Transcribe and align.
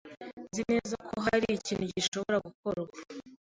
Nzi 0.49 0.61
neza 0.71 0.95
ko 1.07 1.15
hari 1.25 1.47
ikintu 1.57 1.85
gishobora 1.93 2.37
gukorwa. 2.47 2.95